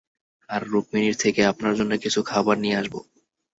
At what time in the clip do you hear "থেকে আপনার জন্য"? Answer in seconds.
1.15-1.91